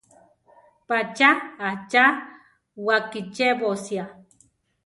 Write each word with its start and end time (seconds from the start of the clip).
Patzá 0.87 1.29
achá 1.69 2.03
wakichébosia. 2.85 4.03